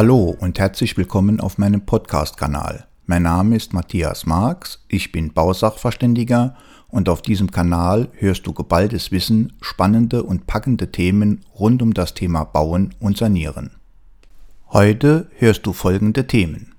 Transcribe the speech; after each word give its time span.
Hallo 0.00 0.36
und 0.38 0.60
herzlich 0.60 0.96
willkommen 0.96 1.40
auf 1.40 1.58
meinem 1.58 1.84
Podcast-Kanal. 1.84 2.86
Mein 3.06 3.24
Name 3.24 3.56
ist 3.56 3.72
Matthias 3.72 4.26
Marx, 4.26 4.84
ich 4.86 5.10
bin 5.10 5.32
Bausachverständiger 5.32 6.54
und 6.86 7.08
auf 7.08 7.20
diesem 7.20 7.50
Kanal 7.50 8.08
hörst 8.12 8.46
du 8.46 8.52
geballtes 8.52 9.10
Wissen, 9.10 9.54
spannende 9.60 10.22
und 10.22 10.46
packende 10.46 10.92
Themen 10.92 11.40
rund 11.58 11.82
um 11.82 11.94
das 11.94 12.14
Thema 12.14 12.44
Bauen 12.44 12.94
und 13.00 13.16
Sanieren. 13.16 13.72
Heute 14.68 15.28
hörst 15.36 15.66
du 15.66 15.72
folgende 15.72 16.28
Themen. 16.28 16.76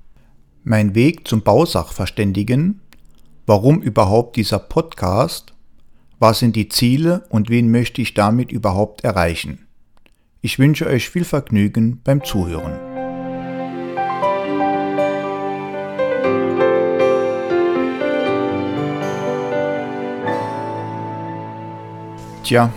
Mein 0.64 0.96
Weg 0.96 1.28
zum 1.28 1.42
Bausachverständigen, 1.42 2.80
warum 3.46 3.82
überhaupt 3.82 4.38
dieser 4.38 4.60
Podcast, 4.60 5.52
was 6.20 6.40
sind 6.40 6.56
die 6.56 6.70
Ziele 6.70 7.26
und 7.28 7.50
wen 7.50 7.70
möchte 7.70 8.02
ich 8.02 8.14
damit 8.14 8.50
überhaupt 8.54 9.04
erreichen. 9.04 9.68
Ich 10.40 10.58
wünsche 10.58 10.88
euch 10.88 11.10
viel 11.10 11.26
Vergnügen 11.26 12.00
beim 12.02 12.24
Zuhören. 12.24 12.89
Tja, 22.50 22.74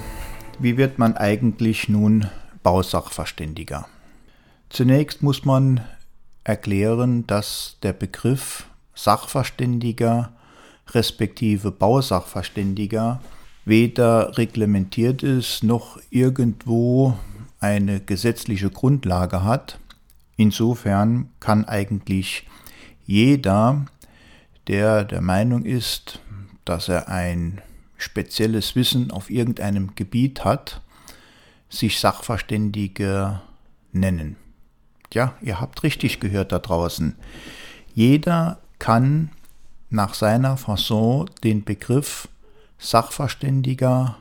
wie 0.58 0.76
wird 0.76 0.98
man 0.98 1.16
eigentlich 1.16 1.88
nun 1.88 2.28
Bausachverständiger? 2.62 3.88
Zunächst 4.68 5.22
muss 5.22 5.46
man 5.46 5.80
erklären, 6.44 7.26
dass 7.26 7.78
der 7.82 7.94
Begriff 7.94 8.66
Sachverständiger 8.94 10.34
respektive 10.90 11.70
Bausachverständiger 11.70 13.22
weder 13.64 14.36
reglementiert 14.36 15.22
ist 15.22 15.62
noch 15.62 15.98
irgendwo 16.10 17.16
eine 17.58 18.00
gesetzliche 18.00 18.68
Grundlage 18.68 19.42
hat. 19.42 19.78
Insofern 20.36 21.30
kann 21.40 21.64
eigentlich 21.64 22.46
jeder, 23.06 23.86
der 24.68 25.04
der 25.04 25.22
Meinung 25.22 25.64
ist, 25.64 26.20
dass 26.66 26.90
er 26.90 27.08
ein 27.08 27.62
spezielles 28.02 28.74
Wissen 28.76 29.10
auf 29.10 29.30
irgendeinem 29.30 29.94
Gebiet 29.94 30.44
hat, 30.44 30.80
sich 31.68 32.00
Sachverständige 32.00 33.40
nennen. 33.92 34.36
Ja, 35.12 35.34
ihr 35.40 35.60
habt 35.60 35.82
richtig 35.82 36.20
gehört 36.20 36.52
da 36.52 36.58
draußen. 36.58 37.16
Jeder 37.94 38.58
kann 38.78 39.30
nach 39.90 40.14
seiner 40.14 40.56
Fasson 40.56 41.30
den 41.44 41.64
Begriff 41.64 42.28
Sachverständiger 42.78 44.16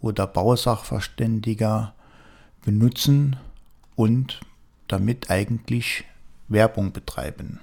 oder 0.00 0.26
Bausachverständiger 0.26 1.94
benutzen 2.64 3.36
und 3.94 4.40
damit 4.88 5.30
eigentlich 5.30 6.04
Werbung 6.48 6.92
betreiben. 6.92 7.60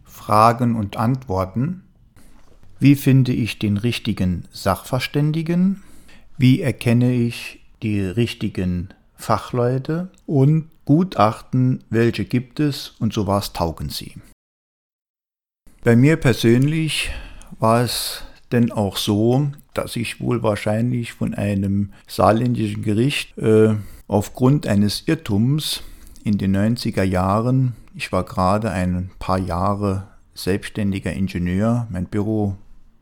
Fragen 0.06 0.78
und 0.78 0.96
Antworten 0.96 1.85
wie 2.80 2.96
finde 2.96 3.32
ich 3.32 3.60
den 3.60 3.78
richtigen 3.78 4.46
Sachverständigen? 4.52 5.84
Wie 6.38 6.62
erkenne 6.62 7.14
ich 7.14 7.62
die 7.82 8.02
richtigen 8.02 8.90
Fachleute? 9.16 10.10
Und 10.26 10.70
Gutachten, 10.84 11.84
welche 11.90 12.26
gibt 12.26 12.60
es 12.60 12.94
und 13.00 13.14
so 13.14 13.28
was 13.28 13.54
taugen 13.54 13.90
sie? 13.90 14.16
Bei 15.84 15.96
mir 15.96 16.18
persönlich 16.18 17.12
war 17.60 17.82
es 17.82 18.24
denn 18.52 18.72
auch 18.72 18.98
so, 18.98 19.52
dass 19.74 19.96
ich 19.96 20.20
wohl 20.20 20.44
wahrscheinlich 20.44 21.14
von 21.14 21.34
einem 21.34 21.92
saarländischen 22.08 22.84
Gericht 22.84 23.38
äh, 23.38 23.76
aufgrund 24.08 24.68
eines 24.68 25.08
Irrtums 25.08 25.82
in 26.24 26.38
den 26.38 26.56
90er 26.56 27.04
Jahren, 27.04 27.76
ich 27.94 28.12
war 28.12 28.24
gerade 28.24 28.72
ein 28.72 29.12
paar 29.20 29.38
Jahre 29.38 30.08
selbstständiger 30.34 31.14
Ingenieur, 31.14 31.88
mein 31.90 32.06
Büro 32.06 32.58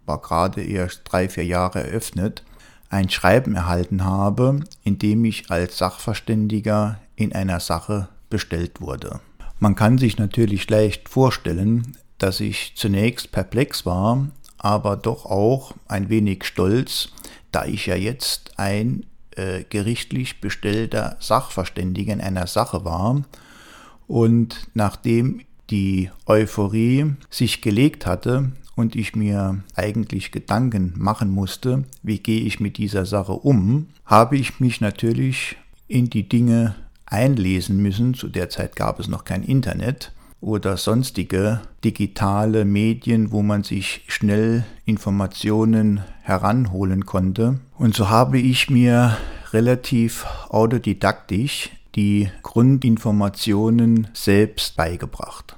war 0.06 0.22
gerade 0.22 0.64
erst 0.64 1.02
drei, 1.06 1.30
vier 1.30 1.46
Jahre 1.46 1.84
eröffnet, 1.84 2.44
ein 2.90 3.10
Schreiben 3.10 3.56
erhalten 3.56 4.04
habe, 4.06 4.60
in 4.84 5.00
dem 5.00 5.26
ich 5.26 5.50
als 5.50 5.78
Sachverständiger 5.78 7.00
in 7.16 7.34
einer 7.34 7.60
Sache 7.60 8.10
bestellt 8.30 8.82
wurde. 8.82 9.20
Man 9.60 9.76
kann 9.76 9.98
sich 9.98 10.18
natürlich 10.18 10.70
leicht 10.70 11.10
vorstellen, 11.10 11.98
dass 12.18 12.40
ich 12.40 12.74
zunächst 12.76 13.32
perplex 13.32 13.86
war, 13.86 14.28
aber 14.58 14.96
doch 14.96 15.26
auch 15.26 15.74
ein 15.88 16.10
wenig 16.10 16.44
stolz, 16.44 17.10
da 17.52 17.66
ich 17.66 17.86
ja 17.86 17.96
jetzt 17.96 18.58
ein 18.58 19.06
äh, 19.36 19.64
gerichtlich 19.64 20.42
bestellter 20.42 21.18
Sachverständiger 21.20 22.14
in 22.14 22.22
einer 22.22 22.48
Sache 22.48 22.86
war 22.86 23.24
und 24.08 24.68
nachdem 24.74 25.42
die 25.70 26.12
Euphorie 26.26 27.16
sich 27.30 27.62
gelegt 27.62 28.06
hatte, 28.06 28.52
und 28.76 28.96
ich 28.96 29.16
mir 29.16 29.64
eigentlich 29.76 30.32
Gedanken 30.32 30.94
machen 30.98 31.30
musste, 31.30 31.84
wie 32.02 32.20
gehe 32.20 32.42
ich 32.42 32.60
mit 32.60 32.78
dieser 32.78 33.06
Sache 33.06 33.34
um, 33.34 33.88
habe 34.06 34.38
ich 34.38 34.60
mich 34.60 34.82
natürlich 34.82 35.58
in 35.88 36.10
die 36.10 36.28
Dinge 36.28 36.76
einlesen 37.06 37.82
müssen. 37.82 38.14
Zu 38.14 38.28
der 38.28 38.50
Zeit 38.50 38.76
gab 38.76 39.00
es 39.00 39.08
noch 39.08 39.26
kein 39.26 39.44
Internet 39.44 40.12
oder 40.42 40.76
sonstige 40.78 41.62
digitale 41.84 42.66
Medien, 42.66 43.32
wo 43.32 43.42
man 43.42 43.64
sich 43.64 44.02
schnell 44.08 44.66
Informationen 44.86 46.02
heranholen 46.22 47.06
konnte. 47.06 47.60
Und 47.78 47.96
so 47.96 48.10
habe 48.10 48.40
ich 48.40 48.70
mir 48.70 49.18
relativ 49.54 50.26
autodidaktisch 50.50 51.70
die 51.96 52.30
Grundinformationen 52.42 54.08
selbst 54.14 54.76
beigebracht. 54.76 55.53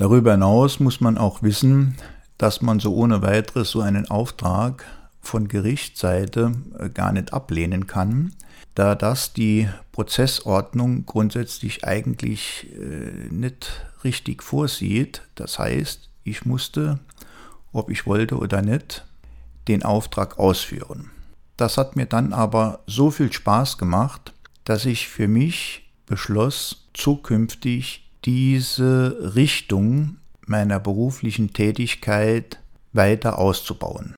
Darüber 0.00 0.30
hinaus 0.30 0.80
muss 0.80 1.02
man 1.02 1.18
auch 1.18 1.42
wissen, 1.42 1.94
dass 2.38 2.62
man 2.62 2.80
so 2.80 2.94
ohne 2.94 3.20
weiteres 3.20 3.70
so 3.70 3.82
einen 3.82 4.10
Auftrag 4.10 4.86
von 5.20 5.46
Gerichtsseite 5.46 6.54
äh, 6.78 6.88
gar 6.88 7.12
nicht 7.12 7.34
ablehnen 7.34 7.86
kann, 7.86 8.32
da 8.74 8.94
das 8.94 9.34
die 9.34 9.68
Prozessordnung 9.92 11.04
grundsätzlich 11.04 11.84
eigentlich 11.84 12.68
äh, 12.80 13.28
nicht 13.30 13.84
richtig 14.02 14.42
vorsieht. 14.42 15.20
Das 15.34 15.58
heißt, 15.58 16.08
ich 16.24 16.46
musste, 16.46 16.98
ob 17.70 17.90
ich 17.90 18.06
wollte 18.06 18.38
oder 18.38 18.62
nicht, 18.62 19.04
den 19.68 19.82
Auftrag 19.82 20.38
ausführen. 20.38 21.10
Das 21.58 21.76
hat 21.76 21.96
mir 21.96 22.06
dann 22.06 22.32
aber 22.32 22.80
so 22.86 23.10
viel 23.10 23.30
Spaß 23.30 23.76
gemacht, 23.76 24.32
dass 24.64 24.86
ich 24.86 25.08
für 25.08 25.28
mich 25.28 25.90
beschloss, 26.06 26.88
zukünftig 26.94 28.09
diese 28.24 29.34
Richtung 29.34 30.16
meiner 30.46 30.80
beruflichen 30.80 31.52
Tätigkeit 31.52 32.60
weiter 32.92 33.38
auszubauen. 33.38 34.14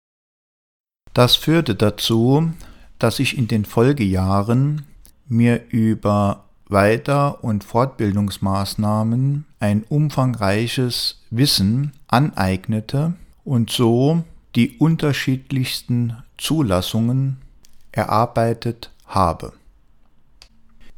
Das 1.15 1.37
führte 1.37 1.75
dazu, 1.75 2.53
dass 2.99 3.19
ich 3.19 3.37
in 3.37 3.49
den 3.49 3.65
Folgejahren 3.65 4.87
mir 5.29 5.63
über 5.69 6.45
Weiter- 6.69 7.45
und 7.45 7.65
Fortbildungsmaßnahmen 7.65 9.45
ein 9.61 9.85
umfangreiches 9.89 11.21
Wissen 11.31 11.93
aneignete 12.09 13.13
und 13.45 13.71
so 13.71 14.25
die 14.57 14.79
unterschiedlichsten 14.79 16.17
Zulassungen 16.39 17.39
erarbeitet 17.93 18.91
habe. 19.07 19.53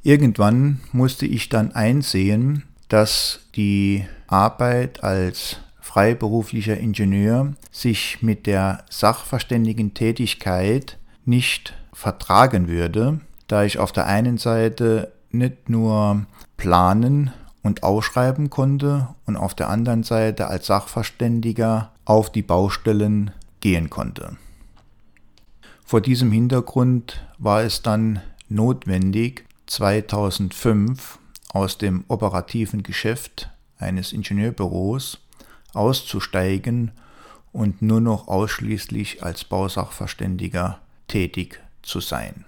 Irgendwann 0.02 0.80
musste 0.92 1.26
ich 1.26 1.48
dann 1.48 1.72
einsehen, 1.72 2.64
dass 2.88 3.40
die 3.54 4.06
Arbeit 4.26 5.02
als 5.02 5.56
freiberuflicher 5.81 6.76
Ingenieur 6.76 7.54
sich 7.70 8.22
mit 8.22 8.46
der 8.46 8.84
sachverständigen 8.90 9.94
Tätigkeit 9.94 10.98
nicht 11.25 11.75
vertragen 11.92 12.69
würde, 12.69 13.20
da 13.46 13.64
ich 13.64 13.78
auf 13.78 13.92
der 13.92 14.06
einen 14.06 14.38
Seite 14.38 15.12
nicht 15.31 15.69
nur 15.69 16.26
planen 16.56 17.32
und 17.62 17.82
ausschreiben 17.82 18.50
konnte 18.50 19.08
und 19.26 19.37
auf 19.37 19.54
der 19.54 19.69
anderen 19.70 20.02
Seite 20.02 20.48
als 20.48 20.66
Sachverständiger 20.66 21.92
auf 22.04 22.30
die 22.30 22.42
Baustellen 22.42 23.30
gehen 23.60 23.90
konnte. 23.90 24.37
Vor 25.84 26.00
diesem 26.00 26.32
Hintergrund 26.32 27.26
war 27.38 27.62
es 27.62 27.82
dann 27.82 28.20
notwendig, 28.48 29.44
2005 29.66 31.19
aus 31.54 31.78
dem 31.78 32.04
operativen 32.08 32.82
Geschäft 32.82 33.48
eines 33.78 34.12
Ingenieurbüros 34.12 35.20
auszusteigen 35.72 36.90
und 37.52 37.80
nur 37.80 38.02
noch 38.02 38.28
ausschließlich 38.28 39.22
als 39.22 39.44
Bausachverständiger 39.44 40.80
tätig 41.08 41.62
zu 41.82 42.00
sein. 42.00 42.44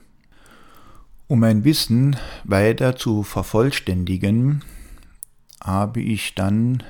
Um 1.29 1.41
mein 1.41 1.65
Wissen 1.65 2.17
weiter 2.45 2.95
zu 2.97 3.23
vervollständigen, 3.23 4.63
habe 5.63 6.01
ich 6.01 6.35
dann 6.35 6.83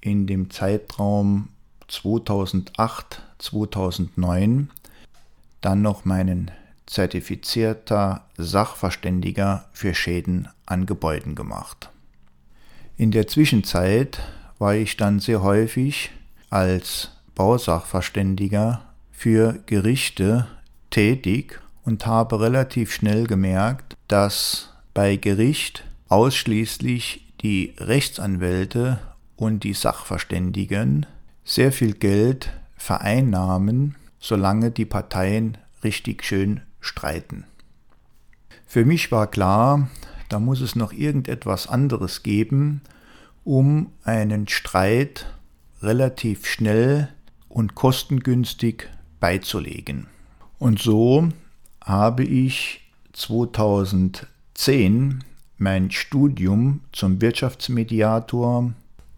in 0.00 0.28
dem 0.28 0.50
Zeitraum 0.50 1.48
2008-2009 1.88 4.68
dann 5.60 5.82
noch 5.82 6.04
meinen 6.04 6.52
zertifizierter 6.86 8.24
Sachverständiger 8.36 9.68
für 9.72 9.94
Schäden 9.94 10.48
an 10.64 10.86
Gebäuden 10.86 11.34
gemacht. 11.34 11.90
In 12.96 13.10
der 13.10 13.26
Zwischenzeit 13.26 14.20
war 14.58 14.74
ich 14.74 14.96
dann 14.96 15.20
sehr 15.20 15.42
häufig 15.42 16.10
als 16.48 17.10
Bausachverständiger 17.34 18.82
für 19.10 19.58
Gerichte 19.66 20.46
tätig 20.90 21.60
und 21.84 22.06
habe 22.06 22.40
relativ 22.40 22.92
schnell 22.92 23.26
gemerkt, 23.26 23.96
dass 24.08 24.72
bei 24.94 25.16
Gericht 25.16 25.84
ausschließlich 26.08 27.34
die 27.42 27.74
Rechtsanwälte 27.78 28.98
und 29.36 29.64
die 29.64 29.74
Sachverständigen 29.74 31.06
sehr 31.44 31.72
viel 31.72 31.92
Geld 31.92 32.50
vereinnahmen, 32.76 33.96
solange 34.18 34.70
die 34.70 34.86
Parteien 34.86 35.58
richtig 35.84 36.24
schön 36.24 36.62
streiten. 36.86 37.44
Für 38.66 38.84
mich 38.84 39.10
war 39.12 39.26
klar, 39.26 39.88
da 40.28 40.38
muss 40.40 40.60
es 40.60 40.76
noch 40.76 40.92
irgendetwas 40.92 41.68
anderes 41.68 42.22
geben, 42.22 42.82
um 43.44 43.92
einen 44.04 44.48
Streit 44.48 45.26
relativ 45.82 46.46
schnell 46.46 47.08
und 47.48 47.74
kostengünstig 47.74 48.88
beizulegen. 49.20 50.06
Und 50.58 50.80
so 50.80 51.28
habe 51.82 52.24
ich 52.24 52.80
2010 53.12 55.22
mein 55.58 55.90
Studium 55.90 56.80
zum 56.92 57.22
Wirtschaftsmediator 57.22 58.72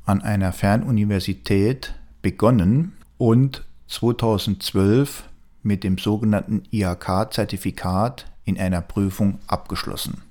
an 0.04 0.22
einer 0.22 0.52
Fernuniversität 0.52 1.94
begonnen 2.22 2.92
und 3.16 3.64
2012 3.88 5.27
mit 5.68 5.84
dem 5.84 5.98
sogenannten 5.98 6.62
IHK-Zertifikat 6.72 8.24
in 8.44 8.58
einer 8.58 8.80
Prüfung 8.80 9.38
abgeschlossen. 9.46 10.22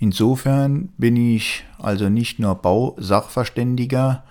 Insofern 0.00 0.88
bin 0.96 1.16
ich 1.16 1.64
also 1.78 2.08
nicht 2.08 2.38
nur 2.38 2.54
Bausachverständiger, 2.54 4.24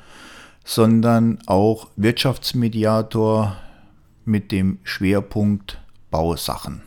sondern 0.65 1.39
auch 1.45 1.89
Wirtschaftsmediator 1.95 3.55
mit 4.25 4.51
dem 4.51 4.79
Schwerpunkt 4.83 5.79
Bausachen. 6.09 6.81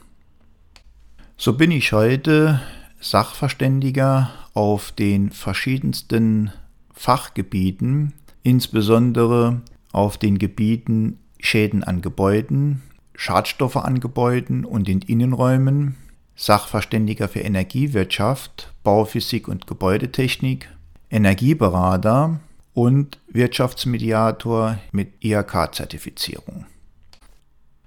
So 1.37 1.55
bin 1.55 1.71
ich 1.71 1.93
heute 1.93 2.61
Sachverständiger 3.01 4.31
auf 4.53 4.93
den 4.93 5.31
verschiedensten 5.31 6.51
Fachgebieten, 6.93 8.15
insbesondere 8.43 9.63
auf 9.93 10.19
den 10.19 10.39
Gebieten 10.39 11.19
Schäden 11.43 11.85
an 11.85 12.03
Gebäuden, 12.03 12.83
Schadstoffe 13.15 13.77
an 13.77 14.01
Gebäuden 14.01 14.65
und 14.65 14.89
in 14.89 15.03
Innenräumen, 15.03 15.97
Sachverständiger 16.37 17.29
für 17.29 17.41
Energiewirtschaft, 17.41 18.73
Bauphysik 18.83 19.47
und 19.47 19.67
Gebäudetechnik, 19.67 20.69
Energieberater 21.11 22.41
und 22.73 23.19
Wirtschaftsmediator 23.29 24.79
mit 24.93 25.23
IHK-Zertifizierung. 25.23 26.67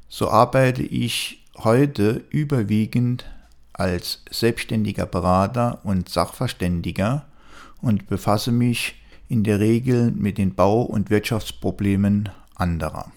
So 0.07 0.29
arbeite 0.29 0.83
ich 0.83 1.43
heute 1.57 2.23
überwiegend 2.29 3.25
als 3.73 4.23
selbstständiger 4.29 5.07
Berater 5.07 5.79
und 5.83 6.09
Sachverständiger 6.09 7.25
und 7.81 8.07
befasse 8.07 8.51
mich 8.51 9.01
in 9.29 9.43
der 9.43 9.59
Regel 9.59 10.11
mit 10.11 10.37
den 10.37 10.53
Bau- 10.53 10.83
und 10.83 11.09
Wirtschaftsproblemen 11.09 12.29
anderer. 12.55 13.11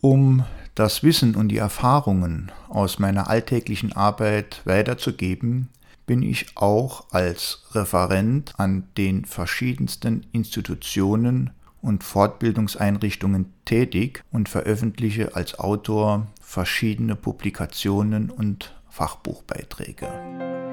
Um 0.00 0.44
das 0.74 1.02
Wissen 1.02 1.34
und 1.34 1.48
die 1.48 1.58
Erfahrungen 1.58 2.50
aus 2.70 2.98
meiner 2.98 3.28
alltäglichen 3.28 3.92
Arbeit 3.92 4.62
weiterzugeben, 4.64 5.68
bin 6.06 6.22
ich 6.22 6.46
auch 6.56 7.04
als 7.10 7.64
Referent 7.72 8.54
an 8.56 8.84
den 8.96 9.26
verschiedensten 9.26 10.26
Institutionen 10.32 11.50
und 11.82 12.02
Fortbildungseinrichtungen 12.02 13.52
tätig 13.66 14.24
und 14.32 14.48
veröffentliche 14.48 15.36
als 15.36 15.58
Autor 15.58 16.26
verschiedene 16.40 17.14
Publikationen 17.14 18.30
und 18.30 18.74
Fachbuchbeiträge. 18.88 20.69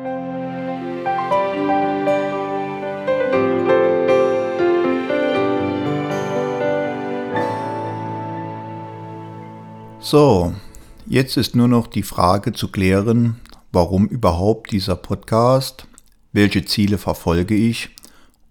So, 10.10 10.54
jetzt 11.06 11.36
ist 11.36 11.54
nur 11.54 11.68
noch 11.68 11.86
die 11.86 12.02
Frage 12.02 12.54
zu 12.54 12.70
klären, 12.70 13.42
warum 13.74 14.08
überhaupt 14.08 14.72
dieser 14.72 14.96
Podcast, 14.96 15.86
welche 16.32 16.64
Ziele 16.64 16.98
verfolge 16.98 17.56
ich 17.56 17.90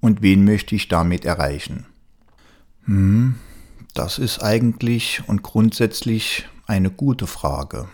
und 0.03 0.21
wen 0.21 0.45
möchte 0.45 0.75
ich 0.75 0.89
damit 0.89 1.25
erreichen. 1.25 1.87
Hm, 2.85 3.37
das 3.95 4.19
ist 4.19 4.43
eigentlich 4.43 5.23
und 5.29 5.43
grundsätzlich 5.43 6.47
eine 6.67 6.91
gute 6.91 7.27
Frage. 7.27 7.89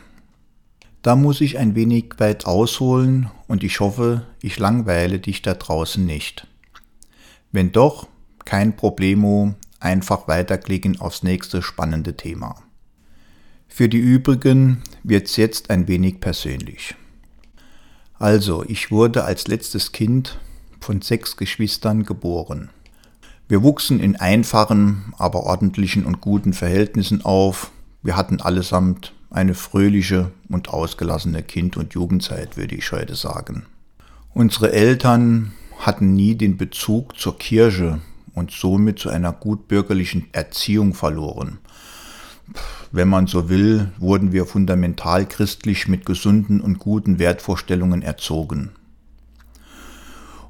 Da 1.02 1.14
muss 1.14 1.40
ich 1.40 1.56
ein 1.56 1.76
wenig 1.76 2.14
weit 2.18 2.46
ausholen 2.46 3.30
und 3.46 3.62
ich 3.62 3.78
hoffe, 3.78 4.26
ich 4.40 4.58
langweile 4.58 5.20
dich 5.20 5.40
da 5.40 5.54
draußen 5.54 6.04
nicht. 6.04 6.48
Wenn 7.52 7.70
doch, 7.70 8.08
kein 8.44 8.74
Problemo, 8.74 9.54
einfach 9.78 10.26
weiterklicken 10.26 11.00
aufs 11.00 11.22
nächste 11.22 11.62
spannende 11.62 12.16
Thema. 12.16 12.56
Für 13.74 13.88
die 13.88 13.96
übrigen 13.96 14.82
wird's 15.02 15.36
jetzt 15.36 15.70
ein 15.70 15.88
wenig 15.88 16.20
persönlich. 16.20 16.94
Also, 18.18 18.62
ich 18.68 18.90
wurde 18.90 19.24
als 19.24 19.48
letztes 19.48 19.92
Kind 19.92 20.38
von 20.78 21.00
sechs 21.00 21.38
Geschwistern 21.38 22.04
geboren. 22.04 22.68
Wir 23.48 23.62
wuchsen 23.62 23.98
in 23.98 24.16
einfachen, 24.16 25.14
aber 25.16 25.44
ordentlichen 25.44 26.04
und 26.04 26.20
guten 26.20 26.52
Verhältnissen 26.52 27.24
auf. 27.24 27.72
Wir 28.02 28.14
hatten 28.14 28.42
allesamt 28.42 29.14
eine 29.30 29.54
fröhliche 29.54 30.32
und 30.50 30.68
ausgelassene 30.68 31.42
Kind- 31.42 31.78
und 31.78 31.94
Jugendzeit, 31.94 32.58
würde 32.58 32.74
ich 32.74 32.92
heute 32.92 33.14
sagen. 33.14 33.64
Unsere 34.34 34.70
Eltern 34.72 35.52
hatten 35.78 36.12
nie 36.12 36.34
den 36.34 36.58
Bezug 36.58 37.18
zur 37.18 37.38
Kirche 37.38 38.02
und 38.34 38.50
somit 38.50 38.98
zu 38.98 39.08
einer 39.08 39.32
gutbürgerlichen 39.32 40.26
Erziehung 40.32 40.92
verloren 40.92 41.58
wenn 42.90 43.08
man 43.08 43.26
so 43.26 43.48
will, 43.48 43.90
wurden 43.98 44.32
wir 44.32 44.46
fundamental 44.46 45.26
christlich 45.26 45.88
mit 45.88 46.06
gesunden 46.06 46.60
und 46.60 46.78
guten 46.78 47.18
Wertvorstellungen 47.18 48.02
erzogen. 48.02 48.70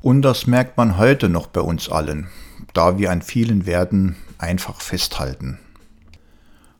Und 0.00 0.22
das 0.22 0.46
merkt 0.46 0.76
man 0.76 0.98
heute 0.98 1.28
noch 1.28 1.46
bei 1.46 1.60
uns 1.60 1.88
allen, 1.88 2.26
da 2.74 2.98
wir 2.98 3.12
an 3.12 3.22
vielen 3.22 3.66
Werten 3.66 4.16
einfach 4.38 4.80
festhalten. 4.80 5.58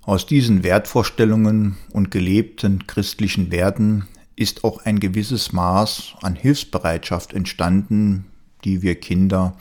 Aus 0.05 0.27
diesen 0.27 0.65
Wertvorstellungen 0.65 1.77
und 1.93 2.11
gelebten 2.11 2.89
christlichen 2.89 3.53
Werten 3.53 4.09
ist 4.35 4.65
auch 4.65 4.85
ein 4.85 4.99
gewisses 4.99 5.53
Maß 5.53 6.15
an 6.23 6.35
Hilfsbereitschaft 6.35 7.33
entstanden, 7.33 8.25
die 8.65 8.83
wir 8.83 8.97
Kinder 8.97 9.57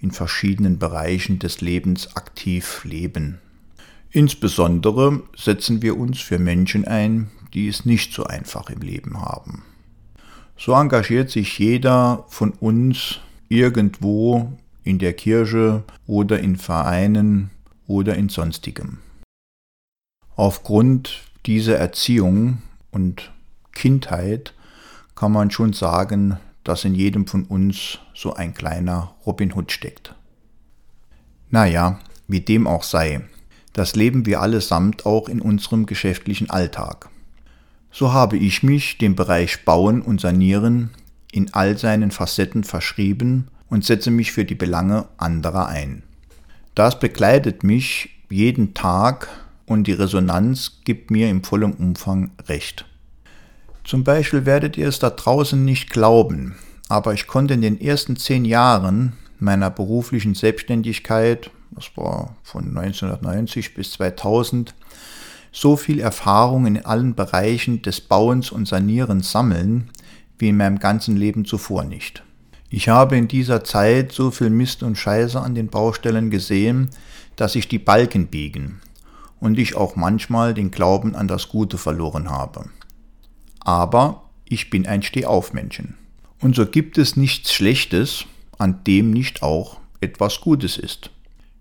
in 0.00 0.12
verschiedenen 0.12 0.78
Bereichen 0.78 1.40
des 1.40 1.60
Lebens 1.60 2.14
aktiv 2.14 2.84
leben. 2.84 3.40
Insbesondere 4.14 5.24
setzen 5.36 5.82
wir 5.82 5.98
uns 5.98 6.20
für 6.20 6.38
Menschen 6.38 6.84
ein, 6.84 7.32
die 7.52 7.66
es 7.66 7.84
nicht 7.84 8.12
so 8.12 8.22
einfach 8.22 8.70
im 8.70 8.80
Leben 8.80 9.20
haben. 9.20 9.64
So 10.56 10.72
engagiert 10.72 11.30
sich 11.30 11.58
jeder 11.58 12.24
von 12.28 12.52
uns 12.52 13.18
irgendwo 13.48 14.52
in 14.84 15.00
der 15.00 15.14
Kirche 15.14 15.82
oder 16.06 16.38
in 16.38 16.54
Vereinen 16.54 17.50
oder 17.88 18.14
in 18.14 18.28
sonstigem. 18.28 18.98
Aufgrund 20.36 21.22
dieser 21.44 21.76
Erziehung 21.78 22.58
und 22.92 23.32
Kindheit 23.72 24.54
kann 25.16 25.32
man 25.32 25.50
schon 25.50 25.72
sagen, 25.72 26.38
dass 26.62 26.84
in 26.84 26.94
jedem 26.94 27.26
von 27.26 27.42
uns 27.42 27.98
so 28.14 28.32
ein 28.32 28.54
kleiner 28.54 29.16
Robin 29.26 29.52
Hood 29.52 29.72
steckt. 29.72 30.14
Naja, 31.50 31.98
wie 32.28 32.40
dem 32.40 32.68
auch 32.68 32.84
sei, 32.84 33.24
das 33.74 33.94
leben 33.96 34.24
wir 34.24 34.40
allesamt 34.40 35.04
auch 35.04 35.28
in 35.28 35.42
unserem 35.42 35.84
geschäftlichen 35.84 36.48
Alltag. 36.48 37.10
So 37.90 38.12
habe 38.12 38.38
ich 38.38 38.62
mich 38.62 38.98
dem 38.98 39.14
Bereich 39.14 39.64
Bauen 39.64 40.00
und 40.00 40.20
Sanieren 40.20 40.90
in 41.30 41.52
all 41.52 41.76
seinen 41.76 42.10
Facetten 42.10 42.64
verschrieben 42.64 43.48
und 43.68 43.84
setze 43.84 44.10
mich 44.10 44.32
für 44.32 44.44
die 44.44 44.54
Belange 44.54 45.06
anderer 45.16 45.66
ein. 45.66 46.04
Das 46.74 46.98
begleitet 46.98 47.64
mich 47.64 48.10
jeden 48.30 48.74
Tag 48.74 49.28
und 49.66 49.86
die 49.86 49.92
Resonanz 49.92 50.80
gibt 50.84 51.10
mir 51.10 51.28
im 51.28 51.42
vollen 51.42 51.72
Umfang 51.72 52.30
recht. 52.48 52.84
Zum 53.84 54.04
Beispiel 54.04 54.46
werdet 54.46 54.76
ihr 54.76 54.88
es 54.88 54.98
da 54.98 55.10
draußen 55.10 55.62
nicht 55.64 55.90
glauben, 55.90 56.54
aber 56.88 57.14
ich 57.14 57.26
konnte 57.26 57.54
in 57.54 57.62
den 57.62 57.80
ersten 57.80 58.16
zehn 58.16 58.44
Jahren 58.44 59.14
meiner 59.40 59.70
beruflichen 59.70 60.34
Selbstständigkeit, 60.34 61.50
das 61.74 61.90
war 61.96 62.36
von 62.42 62.76
1990 62.76 63.74
bis 63.74 63.92
2000, 63.92 64.74
so 65.52 65.76
viel 65.76 66.00
Erfahrung 66.00 66.66
in 66.66 66.84
allen 66.84 67.14
Bereichen 67.14 67.82
des 67.82 68.00
Bauens 68.00 68.50
und 68.50 68.66
Sanierens 68.66 69.30
sammeln, 69.30 69.90
wie 70.38 70.48
in 70.48 70.56
meinem 70.56 70.78
ganzen 70.78 71.16
Leben 71.16 71.44
zuvor 71.44 71.84
nicht. 71.84 72.22
Ich 72.70 72.88
habe 72.88 73.16
in 73.16 73.28
dieser 73.28 73.62
Zeit 73.62 74.12
so 74.12 74.30
viel 74.30 74.50
Mist 74.50 74.82
und 74.82 74.98
Scheiße 74.98 75.40
an 75.40 75.54
den 75.54 75.68
Baustellen 75.68 76.30
gesehen, 76.30 76.90
dass 77.36 77.52
sich 77.52 77.68
die 77.68 77.78
Balken 77.78 78.26
biegen 78.26 78.80
und 79.38 79.58
ich 79.58 79.76
auch 79.76 79.94
manchmal 79.94 80.54
den 80.54 80.70
Glauben 80.70 81.14
an 81.14 81.28
das 81.28 81.48
Gute 81.48 81.78
verloren 81.78 82.30
habe 82.30 82.64
aber 83.64 84.30
ich 84.44 84.70
bin 84.70 84.86
ein 84.86 85.02
Stehaufmännchen. 85.02 85.96
Und 86.40 86.54
so 86.54 86.66
gibt 86.66 86.98
es 86.98 87.16
nichts 87.16 87.52
Schlechtes, 87.52 88.26
an 88.58 88.84
dem 88.84 89.10
nicht 89.10 89.42
auch 89.42 89.80
etwas 90.00 90.42
Gutes 90.42 90.76
ist. 90.76 91.10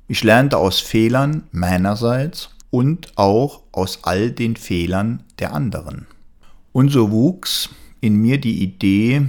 Ich 0.07 0.23
lernte 0.23 0.57
aus 0.57 0.81
Fehlern 0.81 1.43
meinerseits 1.51 2.49
und 2.69 3.17
auch 3.17 3.61
aus 3.71 3.99
all 4.03 4.31
den 4.31 4.57
Fehlern 4.57 5.23
der 5.39 5.53
anderen. 5.53 6.07
Und 6.73 6.89
so 6.89 7.11
wuchs 7.11 7.69
in 8.01 8.15
mir 8.17 8.39
die 8.39 8.61
Idee, 8.61 9.27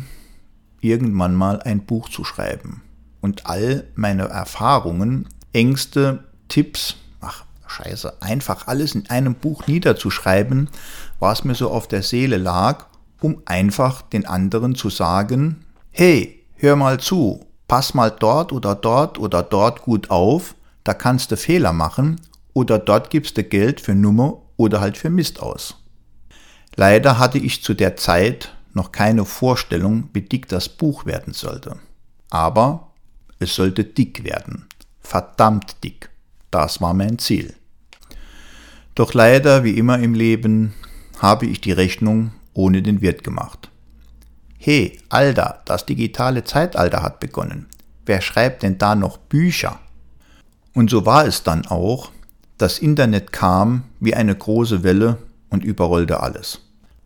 irgendwann 0.80 1.34
mal 1.34 1.62
ein 1.62 1.86
Buch 1.86 2.08
zu 2.08 2.24
schreiben 2.24 2.82
und 3.20 3.46
all 3.46 3.84
meine 3.94 4.24
Erfahrungen, 4.24 5.28
Ängste, 5.52 6.24
Tipps, 6.48 6.96
ach 7.20 7.44
scheiße, 7.68 8.20
einfach 8.20 8.66
alles 8.66 8.94
in 8.94 9.08
einem 9.08 9.34
Buch 9.34 9.66
niederzuschreiben, 9.66 10.68
was 11.20 11.44
mir 11.44 11.54
so 11.54 11.70
auf 11.70 11.86
der 11.86 12.02
Seele 12.02 12.36
lag, 12.36 12.86
um 13.20 13.40
einfach 13.46 14.02
den 14.02 14.26
anderen 14.26 14.74
zu 14.74 14.90
sagen, 14.90 15.64
hey, 15.90 16.44
hör 16.56 16.76
mal 16.76 16.98
zu, 16.98 17.46
pass 17.68 17.94
mal 17.94 18.10
dort 18.10 18.52
oder 18.52 18.74
dort 18.74 19.18
oder 19.18 19.42
dort 19.42 19.82
gut 19.82 20.10
auf, 20.10 20.54
da 20.84 20.94
kannst 20.94 21.32
du 21.32 21.36
Fehler 21.36 21.72
machen 21.72 22.20
oder 22.52 22.78
dort 22.78 23.10
gibst 23.10 23.36
du 23.36 23.42
Geld 23.42 23.80
für 23.80 23.94
Nummer 23.94 24.42
oder 24.56 24.80
halt 24.80 24.96
für 24.96 25.10
Mist 25.10 25.40
aus. 25.40 25.76
Leider 26.76 27.18
hatte 27.18 27.38
ich 27.38 27.62
zu 27.62 27.74
der 27.74 27.96
Zeit 27.96 28.54
noch 28.72 28.92
keine 28.92 29.24
Vorstellung, 29.24 30.10
wie 30.12 30.22
dick 30.22 30.48
das 30.48 30.68
Buch 30.68 31.06
werden 31.06 31.32
sollte. 31.32 31.78
Aber 32.30 32.92
es 33.38 33.54
sollte 33.54 33.84
dick 33.84 34.24
werden. 34.24 34.66
Verdammt 35.00 35.82
dick. 35.84 36.10
Das 36.50 36.80
war 36.80 36.94
mein 36.94 37.18
Ziel. 37.18 37.54
Doch 38.94 39.14
leider, 39.14 39.64
wie 39.64 39.76
immer 39.76 39.98
im 39.98 40.14
Leben, 40.14 40.74
habe 41.18 41.46
ich 41.46 41.60
die 41.60 41.72
Rechnung 41.72 42.32
ohne 42.52 42.82
den 42.82 43.00
Wirt 43.00 43.24
gemacht. 43.24 43.70
Hey, 44.58 45.00
Alter, 45.08 45.62
das 45.64 45.86
digitale 45.86 46.44
Zeitalter 46.44 47.02
hat 47.02 47.20
begonnen. 47.20 47.66
Wer 48.06 48.20
schreibt 48.20 48.62
denn 48.62 48.78
da 48.78 48.94
noch 48.94 49.18
Bücher? 49.18 49.78
Und 50.74 50.90
so 50.90 51.06
war 51.06 51.26
es 51.26 51.42
dann 51.42 51.66
auch. 51.66 52.10
Das 52.58 52.78
Internet 52.78 53.32
kam 53.32 53.84
wie 54.00 54.14
eine 54.14 54.34
große 54.34 54.82
Welle 54.82 55.18
und 55.48 55.64
überrollte 55.64 56.20
alles. 56.20 56.60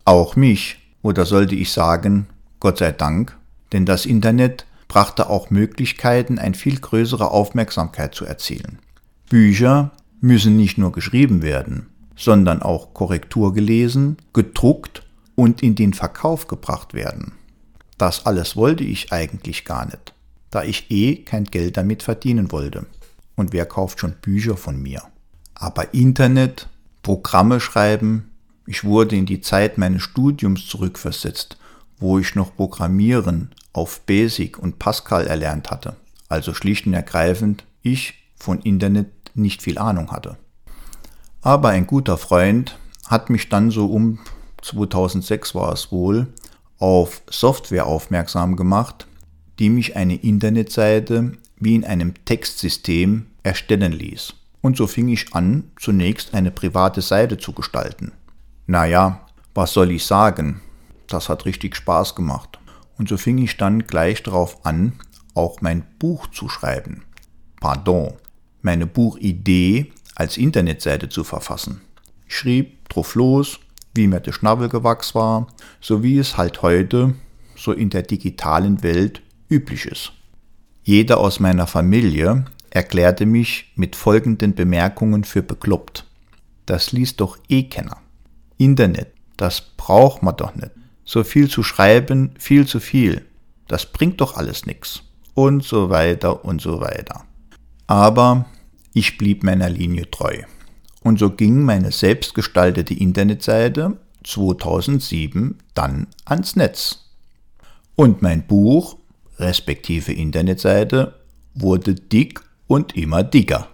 Auch 0.05 0.35
mich, 0.35 0.79
oder 1.01 1.25
sollte 1.25 1.55
ich 1.55 1.71
sagen, 1.71 2.27
Gott 2.59 2.79
sei 2.79 2.91
Dank, 2.91 3.37
denn 3.71 3.85
das 3.85 4.05
Internet 4.05 4.65
brachte 4.87 5.29
auch 5.29 5.49
Möglichkeiten, 5.51 6.39
eine 6.39 6.55
viel 6.55 6.79
größere 6.79 7.31
Aufmerksamkeit 7.31 8.15
zu 8.15 8.25
erzielen. 8.25 8.79
Bücher 9.29 9.91
müssen 10.19 10.57
nicht 10.57 10.77
nur 10.77 10.91
geschrieben 10.91 11.41
werden, 11.41 11.87
sondern 12.15 12.61
auch 12.61 12.93
Korrektur 12.93 13.53
gelesen, 13.53 14.17
gedruckt 14.33 15.03
und 15.35 15.61
in 15.63 15.75
den 15.75 15.93
Verkauf 15.93 16.47
gebracht 16.47 16.93
werden. 16.93 17.33
Das 17.97 18.25
alles 18.25 18.55
wollte 18.55 18.83
ich 18.83 19.13
eigentlich 19.13 19.63
gar 19.63 19.85
nicht, 19.85 20.13
da 20.49 20.63
ich 20.63 20.89
eh 20.89 21.17
kein 21.17 21.45
Geld 21.45 21.77
damit 21.77 22.01
verdienen 22.03 22.51
wollte. 22.51 22.87
Und 23.39 23.53
wer 23.53 23.65
kauft 23.65 24.01
schon 24.01 24.15
Bücher 24.21 24.57
von 24.57 24.81
mir? 24.81 25.01
Aber 25.55 25.93
Internet, 25.93 26.67
Programme 27.03 27.61
schreiben, 27.61 28.31
ich 28.67 28.83
wurde 28.83 29.15
in 29.15 29.25
die 29.25 29.39
Zeit 29.39 29.77
meines 29.77 30.01
Studiums 30.01 30.67
zurückversetzt, 30.67 31.57
wo 31.99 32.19
ich 32.19 32.35
noch 32.35 32.53
Programmieren 32.53 33.51
auf 33.71 34.01
Basic 34.01 34.59
und 34.59 34.77
Pascal 34.77 35.25
erlernt 35.25 35.71
hatte. 35.71 35.95
Also 36.27 36.53
schlicht 36.53 36.85
und 36.85 36.93
ergreifend, 36.93 37.63
ich 37.81 38.15
von 38.35 38.59
Internet 38.59 39.07
nicht 39.35 39.61
viel 39.61 39.77
Ahnung 39.77 40.11
hatte. 40.11 40.37
Aber 41.41 41.69
ein 41.69 41.87
guter 41.87 42.17
Freund 42.17 42.77
hat 43.07 43.29
mich 43.29 43.47
dann 43.47 43.71
so 43.71 43.85
um 43.85 44.19
2006 44.63 45.55
war 45.55 45.71
es 45.71 45.93
wohl, 45.93 46.27
auf 46.77 47.21
Software 47.29 47.85
aufmerksam 47.85 48.57
gemacht, 48.57 49.07
die 49.59 49.69
mich 49.69 49.95
eine 49.95 50.17
Internetseite 50.17 51.37
wie 51.59 51.75
in 51.75 51.85
einem 51.85 52.13
Textsystem 52.25 53.27
erstellen 53.43 53.91
ließ. 53.91 54.33
Und 54.61 54.77
so 54.77 54.87
fing 54.87 55.07
ich 55.09 55.33
an, 55.33 55.71
zunächst 55.79 56.33
eine 56.33 56.51
private 56.51 57.01
Seite 57.01 57.37
zu 57.37 57.53
gestalten. 57.53 58.11
Naja, 58.67 59.25
was 59.53 59.73
soll 59.73 59.91
ich 59.91 60.05
sagen? 60.05 60.61
Das 61.07 61.29
hat 61.29 61.45
richtig 61.45 61.75
Spaß 61.75 62.15
gemacht. 62.15 62.59
Und 62.97 63.09
so 63.09 63.17
fing 63.17 63.37
ich 63.37 63.57
dann 63.57 63.87
gleich 63.87 64.23
darauf 64.23 64.65
an, 64.65 64.93
auch 65.33 65.61
mein 65.61 65.83
Buch 65.97 66.27
zu 66.27 66.49
schreiben. 66.49 67.03
Pardon, 67.59 68.13
meine 68.61 68.85
Buchidee 68.85 69.91
als 70.15 70.37
Internetseite 70.37 71.09
zu 71.09 71.23
verfassen. 71.23 71.81
Ich 72.27 72.35
schrieb 72.35 72.89
drauf 72.89 73.15
los, 73.15 73.59
wie 73.95 74.07
mir 74.07 74.19
der 74.19 74.33
Schnabel 74.33 74.69
gewachs 74.69 75.15
war, 75.15 75.47
so 75.81 76.03
wie 76.03 76.19
es 76.19 76.37
halt 76.37 76.61
heute 76.61 77.15
so 77.55 77.71
in 77.71 77.89
der 77.89 78.03
digitalen 78.03 78.83
Welt 78.83 79.21
üblich 79.49 79.85
ist. 79.85 80.13
Jeder 80.89 81.19
aus 81.19 81.39
meiner 81.39 81.67
Familie 81.67 82.45
erklärte 82.71 83.27
mich 83.27 83.71
mit 83.75 83.95
folgenden 83.95 84.55
Bemerkungen 84.55 85.23
für 85.23 85.43
bekloppt. 85.43 86.03
Das 86.65 86.91
liest 86.93 87.21
doch 87.21 87.37
eh 87.47 87.61
keiner. 87.69 87.97
Internet, 88.57 89.13
das 89.37 89.61
braucht 89.61 90.23
man 90.23 90.35
doch 90.35 90.55
nicht. 90.55 90.71
So 91.05 91.23
viel 91.23 91.47
zu 91.47 91.61
schreiben, 91.61 92.31
viel 92.39 92.65
zu 92.65 92.79
viel. 92.79 93.23
Das 93.67 93.85
bringt 93.85 94.19
doch 94.19 94.35
alles 94.35 94.65
nichts. 94.65 95.03
Und 95.35 95.63
so 95.63 95.91
weiter 95.91 96.43
und 96.43 96.59
so 96.59 96.81
weiter. 96.81 97.23
Aber 97.85 98.47
ich 98.91 99.19
blieb 99.19 99.43
meiner 99.43 99.69
Linie 99.69 100.09
treu. 100.09 100.41
Und 101.03 101.19
so 101.19 101.29
ging 101.29 101.61
meine 101.61 101.91
selbstgestaltete 101.91 102.95
Internetseite 102.95 103.99
2007 104.23 105.59
dann 105.75 106.07
ans 106.25 106.55
Netz. 106.55 107.11
Und 107.95 108.23
mein 108.23 108.47
Buch, 108.47 108.97
respektive 109.39 110.13
Internetseite, 110.13 111.15
wurde 111.55 111.95
dick 111.95 112.41
und 112.67 112.95
immer 112.95 113.23
dicker. 113.23 113.67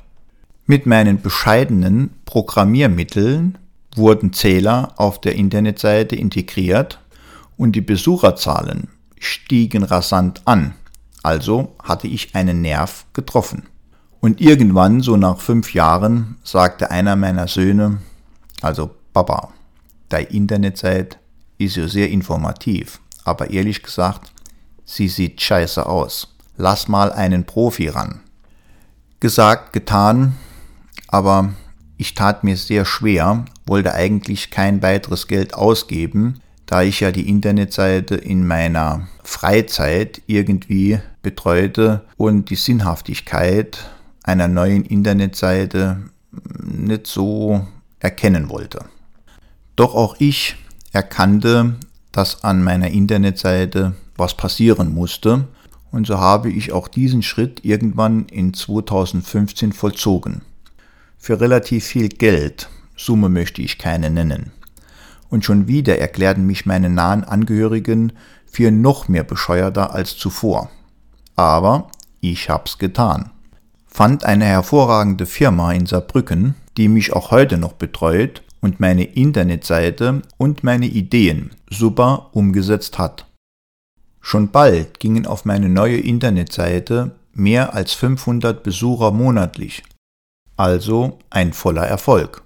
Mit 0.65 0.85
meinen 0.85 1.21
bescheidenen 1.21 2.11
Programmiermitteln 2.25 3.57
wurden 3.95 4.33
Zähler 4.33 4.93
auf 4.97 5.21
der 5.21 5.35
Internetseite 5.35 6.15
integriert 6.15 6.99
und 7.57 7.73
die 7.75 7.81
Besucherzahlen 7.81 8.87
stiegen 9.19 9.83
rasant 9.83 10.41
an. 10.45 10.73
Also 11.23 11.75
hatte 11.81 12.07
ich 12.07 12.35
einen 12.35 12.61
Nerv 12.61 13.05
getroffen. 13.13 13.63
Und 14.19 14.41
irgendwann, 14.41 15.01
so 15.01 15.17
nach 15.17 15.39
fünf 15.39 15.73
Jahren, 15.73 16.37
sagte 16.43 16.91
einer 16.91 17.15
meiner 17.15 17.47
Söhne, 17.47 17.99
also 18.61 18.89
Papa, 19.13 19.53
deine 20.09 20.27
Internetseite 20.27 21.17
ist 21.57 21.75
ja 21.75 21.87
sehr 21.87 22.09
informativ, 22.09 22.99
aber 23.23 23.51
ehrlich 23.51 23.83
gesagt, 23.83 24.33
sie 24.85 25.07
sieht 25.07 25.41
scheiße 25.41 25.85
aus. 25.85 26.35
Lass 26.57 26.87
mal 26.87 27.11
einen 27.11 27.45
Profi 27.45 27.89
ran. 27.89 28.21
Gesagt, 29.19 29.73
getan, 29.73 30.35
aber 31.07 31.53
ich 31.97 32.13
tat 32.13 32.43
mir 32.43 32.57
sehr 32.57 32.85
schwer, 32.85 33.45
wollte 33.65 33.93
eigentlich 33.93 34.51
kein 34.51 34.81
weiteres 34.81 35.27
Geld 35.27 35.53
ausgeben, 35.53 36.39
da 36.65 36.81
ich 36.81 36.99
ja 36.99 37.11
die 37.11 37.29
Internetseite 37.29 38.15
in 38.15 38.47
meiner 38.47 39.07
Freizeit 39.23 40.21
irgendwie 40.27 40.99
betreute 41.21 42.05
und 42.17 42.49
die 42.49 42.55
Sinnhaftigkeit 42.55 43.89
einer 44.23 44.47
neuen 44.47 44.83
Internetseite 44.83 46.09
nicht 46.63 47.07
so 47.07 47.65
erkennen 47.99 48.49
wollte. 48.49 48.85
Doch 49.75 49.93
auch 49.95 50.15
ich 50.19 50.55
erkannte, 50.91 51.75
dass 52.11 52.43
an 52.43 52.63
meiner 52.63 52.89
Internetseite 52.89 53.93
was 54.17 54.35
passieren 54.35 54.93
musste 54.93 55.47
und 55.95 56.07
so 56.07 56.19
habe 56.19 56.49
ich 56.49 56.73
auch 56.73 56.89
diesen 56.89 57.23
Schritt 57.23 57.63
irgendwann 57.63 58.25
in 58.25 58.53
2015 58.53 59.71
vollzogen. 59.71 60.41
Für 61.17 61.39
relativ 61.39 61.85
viel 61.85 62.09
Geld, 62.09 62.69
Summe 62.97 63.29
möchte 63.29 63.61
ich 63.61 63.77
keine 63.77 64.09
nennen. 64.09 64.51
Und 65.29 65.45
schon 65.45 65.69
wieder 65.69 65.97
erklärten 65.97 66.45
mich 66.45 66.65
meine 66.65 66.89
nahen 66.89 67.23
Angehörigen 67.23 68.11
für 68.45 68.71
noch 68.71 69.07
mehr 69.07 69.23
bescheuerter 69.23 69.93
als 69.93 70.17
zuvor. 70.17 70.69
Aber 71.37 71.89
ich 72.19 72.49
hab's 72.49 72.77
getan. 72.77 73.31
Fand 73.85 74.25
eine 74.25 74.45
hervorragende 74.45 75.25
Firma 75.25 75.71
in 75.71 75.85
Saarbrücken, 75.85 76.55
die 76.75 76.89
mich 76.89 77.13
auch 77.13 77.31
heute 77.31 77.57
noch 77.57 77.73
betreut 77.73 78.43
und 78.59 78.81
meine 78.81 79.05
Internetseite 79.05 80.23
und 80.37 80.65
meine 80.65 80.87
Ideen 80.87 81.51
super 81.69 82.31
umgesetzt 82.33 82.99
hat. 82.99 83.25
Schon 84.27 84.49
bald 84.49 84.99
gingen 84.99 85.27
auf 85.27 85.45
meine 85.45 85.69
neue 85.69 85.97
Internetseite 85.97 87.11
mehr 87.35 87.75
als 87.75 87.93
500 87.93 88.63
Besucher 88.63 89.11
monatlich, 89.11 89.83
also 90.57 91.19
ein 91.29 91.53
voller 91.53 91.85
Erfolg. 91.85 92.41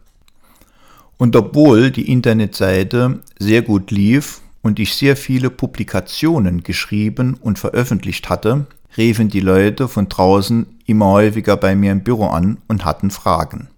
Und 1.15 1.37
obwohl 1.37 1.89
die 1.89 2.11
Internetseite 2.11 3.21
sehr 3.39 3.61
gut 3.61 3.91
lief 3.91 4.41
und 4.61 4.77
ich 4.77 4.93
sehr 4.93 5.15
viele 5.15 5.49
Publikationen 5.49 6.63
geschrieben 6.63 7.37
und 7.39 7.59
veröffentlicht 7.59 8.27
hatte, 8.27 8.65
riefen 8.97 9.29
die 9.29 9.39
Leute 9.39 9.87
von 9.87 10.09
draußen 10.09 10.65
immer 10.85 11.05
häufiger 11.05 11.55
bei 11.55 11.77
mir 11.77 11.93
im 11.93 12.03
Büro 12.03 12.25
an 12.25 12.57
und 12.67 12.83
hatten 12.83 13.09
Fragen. 13.09 13.69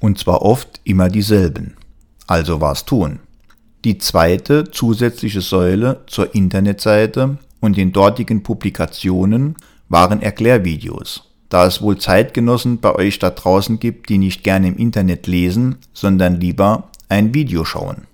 Und 0.00 0.18
zwar 0.18 0.42
oft 0.42 0.80
immer 0.82 1.08
dieselben. 1.08 1.76
Also 2.26 2.60
was 2.60 2.84
tun. 2.84 3.20
Die 3.84 3.98
zweite 3.98 4.70
zusätzliche 4.70 5.40
Säule 5.40 6.00
zur 6.06 6.34
Internetseite 6.34 7.38
und 7.60 7.76
den 7.76 7.92
dortigen 7.92 8.42
Publikationen 8.42 9.56
waren 9.88 10.20
Erklärvideos 10.20 11.28
da 11.48 11.66
es 11.66 11.80
wohl 11.80 11.98
Zeitgenossen 11.98 12.78
bei 12.78 12.94
euch 12.94 13.18
da 13.18 13.30
draußen 13.30 13.78
gibt, 13.80 14.08
die 14.08 14.18
nicht 14.18 14.44
gerne 14.44 14.68
im 14.68 14.76
Internet 14.76 15.26
lesen, 15.26 15.76
sondern 15.92 16.40
lieber 16.40 16.90
ein 17.08 17.34
Video 17.34 17.64
schauen. 17.64 18.06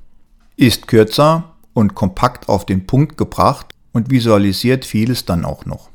Ist 0.56 0.86
kürzer 0.86 1.52
und 1.72 1.94
kompakt 1.94 2.48
auf 2.48 2.64
den 2.64 2.86
Punkt 2.86 3.16
gebracht 3.16 3.74
und 3.92 4.10
visualisiert 4.10 4.84
vieles 4.84 5.24
dann 5.24 5.44
auch 5.44 5.66
noch. 5.66 5.90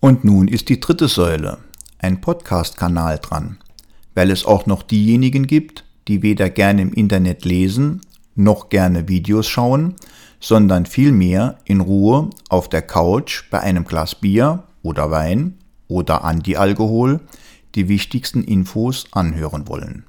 Und 0.00 0.24
nun 0.24 0.48
ist 0.48 0.68
die 0.70 0.80
dritte 0.80 1.08
Säule, 1.08 1.58
ein 1.98 2.20
Podcast-Kanal 2.20 3.18
dran, 3.18 3.58
weil 4.14 4.30
es 4.30 4.46
auch 4.46 4.64
noch 4.64 4.82
diejenigen 4.82 5.46
gibt, 5.46 5.84
die 6.06 6.22
weder 6.22 6.48
gerne 6.48 6.82
im 6.82 6.94
Internet 6.94 7.44
lesen 7.44 8.00
noch 8.38 8.68
gerne 8.68 9.08
Videos 9.08 9.46
schauen, 9.46 9.94
sondern 10.40 10.86
vielmehr 10.86 11.58
in 11.64 11.80
Ruhe 11.80 12.30
auf 12.48 12.68
der 12.68 12.82
Couch 12.82 13.44
bei 13.50 13.60
einem 13.60 13.84
Glas 13.84 14.14
Bier 14.14 14.64
oder 14.82 15.10
Wein 15.10 15.58
oder 15.88 16.24
Anti-Alkohol 16.24 17.20
die 17.74 17.88
wichtigsten 17.88 18.44
Infos 18.44 19.06
anhören 19.10 19.68
wollen. 19.68 20.04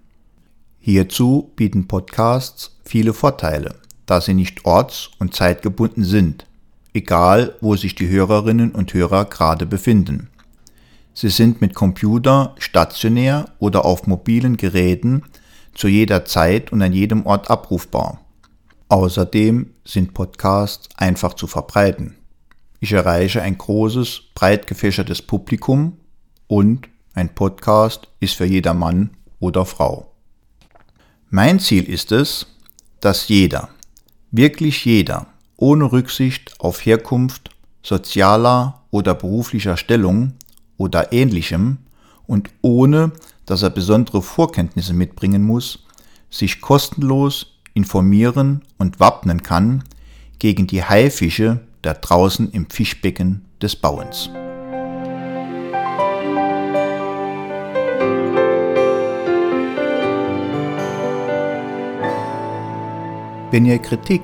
Hierzu 0.79 1.51
bieten 1.55 1.87
Podcasts 1.87 2.77
viele 2.85 3.13
Vorteile, 3.13 3.75
da 4.05 4.21
sie 4.21 4.33
nicht 4.33 4.65
orts- 4.65 5.11
und 5.19 5.35
zeitgebunden 5.35 6.03
sind, 6.03 6.45
egal 6.93 7.55
wo 7.61 7.75
sich 7.75 7.95
die 7.95 8.07
Hörerinnen 8.07 8.71
und 8.71 8.93
Hörer 8.93 9.25
gerade 9.25 9.65
befinden. 9.65 10.29
Sie 11.13 11.29
sind 11.29 11.59
mit 11.59 11.73
Computer, 11.73 12.55
stationär 12.59 13.45
oder 13.59 13.83
auf 13.83 14.07
mobilen 14.07 14.55
Geräten 14.55 15.23
zu 15.79 15.87
jeder 15.87 16.25
Zeit 16.25 16.73
und 16.73 16.81
an 16.81 16.91
jedem 16.91 17.25
Ort 17.25 17.49
abrufbar. 17.49 18.19
Außerdem 18.89 19.73
sind 19.85 20.13
Podcasts 20.13 20.89
einfach 20.97 21.35
zu 21.35 21.47
verbreiten. 21.47 22.17
Ich 22.81 22.91
erreiche 22.91 23.41
ein 23.41 23.57
großes, 23.57 24.23
breit 24.35 24.67
gefächertes 24.67 25.21
Publikum 25.21 25.97
und 26.47 26.89
ein 27.13 27.33
Podcast 27.33 28.09
ist 28.19 28.35
für 28.35 28.43
jeder 28.45 28.73
Mann 28.73 29.11
oder 29.39 29.65
Frau. 29.65 30.11
Mein 31.29 31.59
Ziel 31.61 31.85
ist 31.85 32.11
es, 32.11 32.47
dass 32.99 33.29
jeder, 33.29 33.69
wirklich 34.31 34.83
jeder, 34.83 35.27
ohne 35.55 35.93
Rücksicht 35.93 36.59
auf 36.59 36.85
Herkunft, 36.85 37.51
sozialer 37.83 38.83
oder 38.91 39.15
beruflicher 39.15 39.77
Stellung 39.77 40.33
oder 40.75 41.13
ähnlichem 41.13 41.77
und 42.27 42.49
ohne 42.61 43.13
dass 43.49 43.63
er 43.63 43.71
besondere 43.71 44.21
Vorkenntnisse 44.21 44.93
mitbringen 44.93 45.41
muss, 45.41 45.83
sich 46.29 46.61
kostenlos 46.61 47.57
informieren 47.73 48.61
und 48.77 48.99
wappnen 48.99 49.41
kann 49.41 49.83
gegen 50.37 50.67
die 50.67 50.83
Haifische 50.83 51.59
da 51.81 51.95
draußen 51.95 52.51
im 52.51 52.69
Fischbecken 52.69 53.45
des 53.59 53.75
Bauens. 53.75 54.29
Wenn 63.49 63.65
ihr 63.65 63.79
Kritik, 63.79 64.21